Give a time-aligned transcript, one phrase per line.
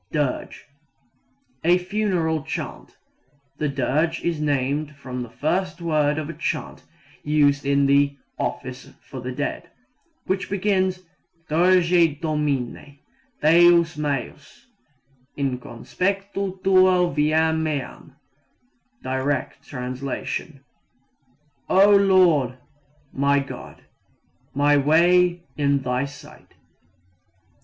[0.11, 0.65] Dirge
[1.63, 2.97] a funeral chant.
[3.59, 6.81] The dirge is named from the first word of a chant
[7.23, 9.69] used in the "office for the dead,"
[10.25, 11.03] which begins
[11.47, 12.97] Dirige Domine,
[13.43, 14.65] Deus meus,
[15.37, 18.15] in conspectu tuo viam meam
[19.03, 19.71] (Direct,
[21.69, 22.57] O Lord,
[23.13, 23.83] My God,
[24.55, 26.55] my way in Thy sight).